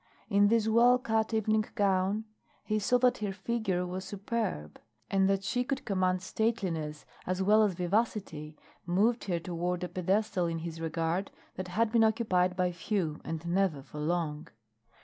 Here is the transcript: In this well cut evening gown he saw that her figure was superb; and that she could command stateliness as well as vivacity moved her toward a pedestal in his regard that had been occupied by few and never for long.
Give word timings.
In 0.31 0.47
this 0.47 0.67
well 0.67 0.97
cut 0.97 1.31
evening 1.31 1.63
gown 1.75 2.25
he 2.63 2.79
saw 2.79 2.97
that 2.97 3.19
her 3.19 3.31
figure 3.31 3.85
was 3.85 4.03
superb; 4.03 4.81
and 5.11 5.29
that 5.29 5.43
she 5.43 5.63
could 5.63 5.85
command 5.85 6.23
stateliness 6.23 7.05
as 7.27 7.43
well 7.43 7.61
as 7.61 7.75
vivacity 7.75 8.57
moved 8.87 9.25
her 9.25 9.37
toward 9.37 9.83
a 9.83 9.87
pedestal 9.87 10.47
in 10.47 10.57
his 10.65 10.81
regard 10.81 11.29
that 11.55 11.67
had 11.67 11.91
been 11.91 12.03
occupied 12.03 12.55
by 12.55 12.71
few 12.71 13.21
and 13.23 13.45
never 13.45 13.83
for 13.83 13.99
long. 13.99 14.47